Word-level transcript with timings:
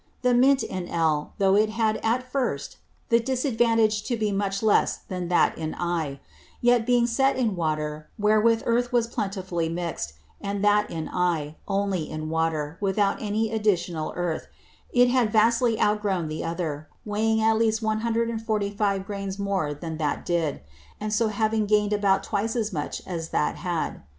The 0.23 0.33
Mint 0.33 0.63
in 0.63 0.87
L, 0.87 1.33
though 1.37 1.55
it 1.55 1.69
had 1.69 1.97
at 2.01 2.23
first 2.23 2.77
the 3.09 3.19
disadvantage 3.19 4.01
to 4.05 4.17
be 4.17 4.31
much 4.31 4.63
less 4.63 4.97
than 4.97 5.27
that 5.27 5.55
in 5.59 5.75
I; 5.77 6.19
yet 6.59 6.87
being 6.87 7.05
set 7.05 7.35
in 7.35 7.55
Water 7.55 8.09
wherewith 8.17 8.63
Earth 8.65 8.91
was 8.91 9.05
plentifully 9.05 9.69
mix'd, 9.69 10.13
and 10.41 10.65
that 10.65 10.89
in 10.89 11.07
I, 11.07 11.55
only 11.67 12.09
in 12.09 12.31
Water 12.31 12.79
without 12.81 13.21
any 13.21 13.49
such 13.51 13.59
additional 13.59 14.11
Earth, 14.15 14.47
it 14.89 15.09
had 15.11 15.31
vastly 15.31 15.79
outgrown 15.79 16.29
the 16.29 16.43
other, 16.43 16.87
weighing 17.05 17.39
at 17.39 17.59
last 17.59 17.83
145 17.83 19.05
Grains 19.05 19.37
more 19.37 19.71
than 19.75 19.97
that 19.97 20.25
did, 20.25 20.61
and 20.99 21.13
so 21.13 21.27
having 21.27 21.67
gain'd 21.67 21.93
about 21.93 22.23
twice 22.23 22.55
as 22.55 22.73
much 22.73 23.03
as 23.05 23.29
that 23.29 23.57
had. 23.57 24.01